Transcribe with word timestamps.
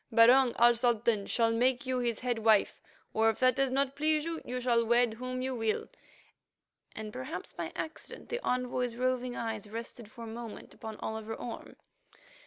Barung, 0.11 0.55
our 0.55 0.73
Sultan, 0.73 1.27
shall 1.27 1.51
make 1.51 1.85
you 1.85 1.99
his 1.99 2.21
head 2.21 2.39
wife; 2.39 2.81
or, 3.13 3.29
if 3.29 3.37
that 3.39 3.55
does 3.55 3.69
not 3.69 3.95
please 3.95 4.25
you, 4.25 4.41
you 4.43 4.59
shall 4.59 4.83
wed 4.83 5.13
whom 5.13 5.43
you 5.43 5.53
will"—and, 5.53 7.13
perhaps 7.13 7.53
by 7.53 7.71
accident, 7.75 8.29
the 8.29 8.43
envoy's 8.43 8.95
roving 8.95 9.35
eyes 9.35 9.69
rested 9.69 10.09
for 10.09 10.23
a 10.23 10.27
moment 10.27 10.73
upon 10.73 10.97
Oliver 11.01 11.35
Orme. 11.35 11.75